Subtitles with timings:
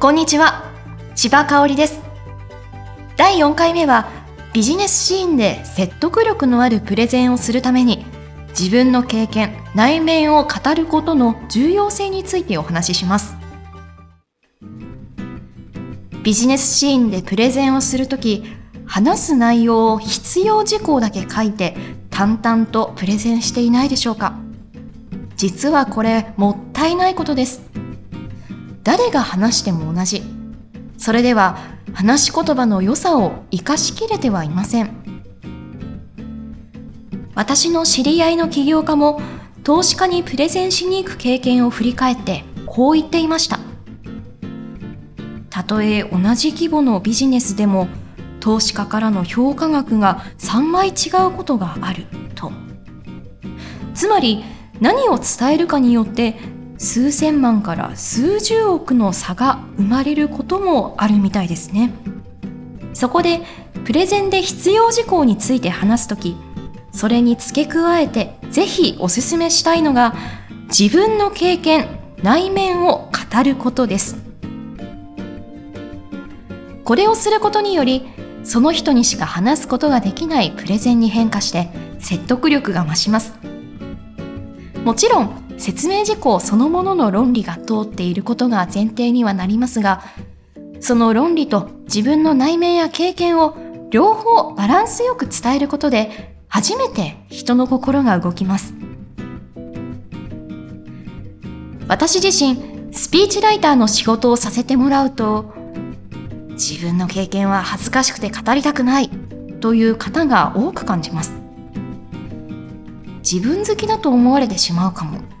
[0.00, 0.62] こんにちは。
[1.16, 2.00] 千葉香織です。
[3.16, 4.08] 第4回目は
[4.52, 8.06] ビジネスシーンで説得力のあるプレゼンをするために
[8.50, 13.34] 自分の経験内面を語ることの重要性についてお話しします。
[16.22, 18.44] ビジネスシーンでプレゼンをするとき
[18.86, 21.76] 話す内容を必要事項だけ書いて
[22.08, 24.38] 淡々とプレゼンしていないでしょうか。
[25.34, 27.87] 実はこれもったいないことです。
[28.88, 30.22] 誰が話しても同じ。
[30.96, 31.58] それでは
[31.92, 34.96] 話し言葉の良さを生かしきれてはいません。
[37.34, 39.20] 私の知り合いの起業家も
[39.62, 43.60] 投資家にプレゼンしに行く経験を振り返ってこう言っていました。
[45.50, 47.88] たとえ同じ規模のビジネスでも
[48.40, 52.50] 投資家からの評価額が3倍違うことがあると。
[53.92, 54.44] つまり
[54.80, 61.92] 何を伝えるかによって数千万から数十億の差が生まれることもあるみたいですね。
[62.94, 63.42] そこで
[63.84, 66.36] プレゼンで必要事項について話すとき
[66.92, 70.14] それに付け加えてぜひおすすめしたいのが
[70.68, 71.86] 自分の経験
[72.22, 74.16] 内面を語ることです。
[76.84, 78.08] これをすることにより
[78.44, 83.34] その人にしか話すことができないプレゼンに変化して説得力が増します。
[84.84, 90.02] もちろん説明事項そのものの論理が通っていることが前提にはなりますが
[90.80, 93.56] その論理と自分の内面や経験を
[93.90, 98.74] 両方バランスよく伝えることで初めて人の心が動きます。
[101.88, 105.54] 私自身スピーチライターの仕事をさせてもらうと
[106.50, 109.08] 自分の経験は恥ずかしくて語りたくない
[109.60, 111.34] という方が多く感じます。
[113.20, 115.37] 自分好きだと思われてしまうかも。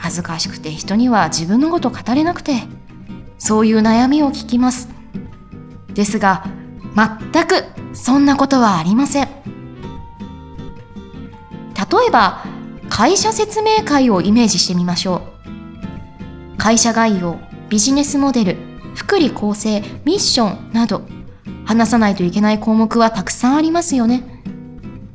[0.00, 2.62] 恥ずかしくて人には自分のこと語れなくて
[3.38, 4.88] そういう悩みを聞きます。
[5.92, 6.44] ですが
[6.94, 9.28] 全くそんなことはありません。
[11.74, 12.44] 例えば
[12.88, 15.22] 会社説明会をイメージしてみましょ
[16.56, 16.56] う。
[16.56, 17.38] 会社概要
[17.68, 18.56] ビジネスモデル
[18.94, 21.02] 福利厚生ミッションなど
[21.64, 24.42] 話さないといけない項目はたくさんありますよね。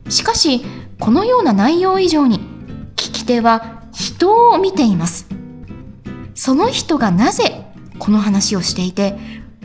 [0.10, 0.64] しかし
[1.00, 2.40] このような内容以上に
[2.96, 5.28] 聞き手は人を見ています。
[6.36, 7.66] その人がなぜ
[7.98, 9.18] この話をしていて、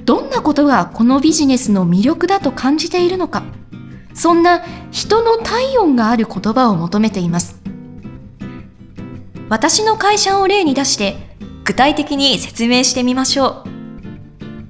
[0.05, 3.43] どんなことがこのビジネスの魅力だと感じているのか、
[4.15, 7.61] そんな人の体温がある言葉を求めています。
[9.49, 11.17] 私の会社を例に出して
[11.65, 13.71] 具体的に説明してみましょう。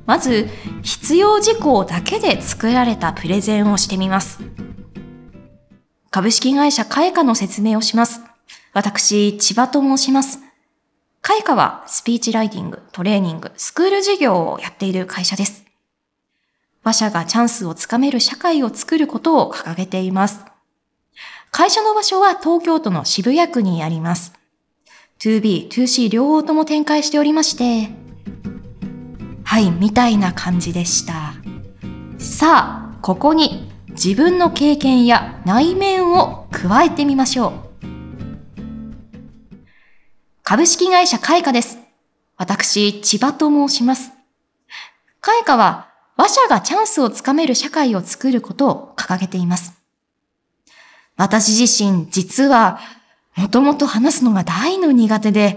[0.06, 0.48] まず、
[0.82, 4.40] 必要事項だけで作られたプレゼンをしてみます。
[6.10, 8.29] 株式会社カエカの説明をします。
[8.72, 10.38] 私、千葉と申します。
[11.22, 15.64] 開花はスピーチライティング、トレーニング、スクール事業をやっている会社です。
[16.82, 20.44] 馬車がチャンスをつかめる社会を作ることを掲げています。
[21.50, 24.32] 会社の場所は東京都の渋谷区にあります。
[25.18, 27.90] 2B、2C 両方とも展開しておりまして、
[29.44, 31.34] はい、みたいな感じでした。
[32.18, 37.69] さあ、ここに自分の経験や内面を加えてみましょう。
[40.50, 41.78] 株式会社開花です。
[42.36, 44.10] 私、千葉と申します。
[45.20, 49.80] 開花は、話者がチャンスをつかめる社会を作ることを掲げています。
[51.16, 52.80] 私自身、実は、
[53.36, 55.56] もともと話すのが大の苦手で、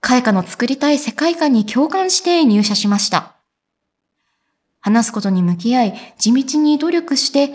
[0.00, 3.32] 開花の作りたい世界観に共感して入社しました。
[4.78, 7.50] 話すことに向き合い、地道に努力して、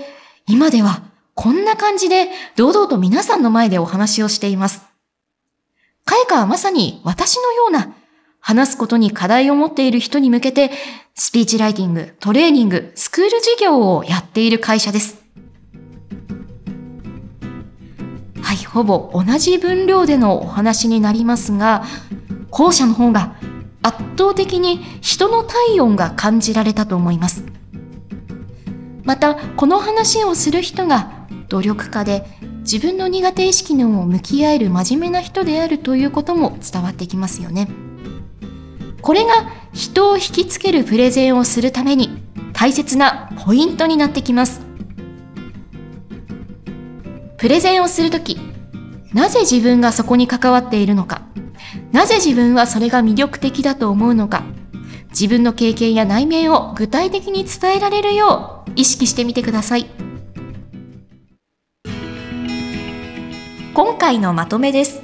[0.46, 1.04] 今では
[1.36, 2.28] こんな感じで
[2.58, 4.89] 堂々と皆さんの前でお話をしています。
[6.10, 7.94] 開花はまさに私のような
[8.40, 10.72] 話すことに課題を持っている人に向けて
[11.14, 15.24] スピーチライティング、トレーニング、スクール事業をやっている会社です。
[18.42, 21.84] はい、ほぼ同じ分量でのお話になりますが、
[22.50, 23.36] 後者の方が
[23.84, 27.44] 圧倒的に人の体温が感じられたと思います。
[29.04, 32.26] また、この話をする人が努力家で
[32.72, 37.68] 自分の苦手意識にも向き合える真面目な人であるということも伝わってきますよね。
[39.02, 42.22] これが人を引きつけるプレゼンをするために
[42.54, 44.62] 大切なポイントになってきます。
[47.40, 48.40] プレゼンをするとき、
[49.14, 51.24] なぜ自分がそこに関わっているのか、
[51.92, 54.44] なぜ自分はそれが魅力的だと思うのか、
[55.10, 60.09] 自分の経験や内面を具体的に伝えられるよう意識してみてください。
[63.82, 65.02] 今回のまとめです。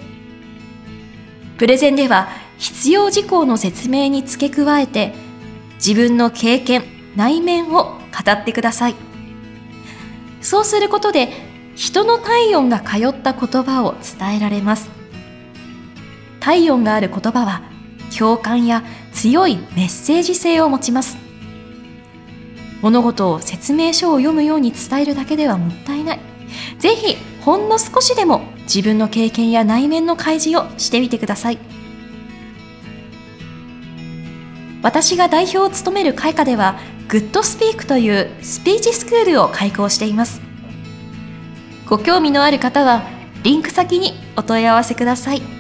[1.58, 2.28] プレゼンでは
[2.58, 5.14] 必要事項の説明に付け加えて
[5.76, 6.84] 自分の経験、
[7.16, 8.00] 内面を語
[8.30, 8.96] ってください。
[10.42, 11.30] そうすることで、
[11.78, 14.90] 人の体温が通った言葉を伝えられます。
[16.42, 17.62] 体温がある言葉は、
[18.20, 18.84] 共感や
[19.14, 21.16] 強いメッセージ性を持ちます。
[22.82, 26.20] 物事を説明書を読むように伝えるだけではもったいない。
[26.78, 31.58] ぜひ、ほんの少しでも自分の経験や内面の開示をしてみてください。
[34.84, 36.78] 私が代表を務める会科では、
[37.08, 40.42] グッドスピークというスピーチスクールを開講しています。
[41.88, 43.04] ご興味のある方は、
[43.44, 45.55] リンク先にお問い合わせください。